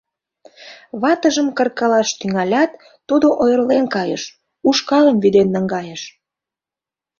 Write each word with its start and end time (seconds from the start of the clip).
Ватыжым 1.01 1.47
кыркалаш 1.57 2.09
тӱҥалят, 2.19 2.71
тудо 3.07 3.27
ойырлен 3.41 3.85
кайыш, 3.95 4.23
ушкалым 4.69 5.15
вӱден 5.23 5.47
наҥгайыш. 5.55 6.01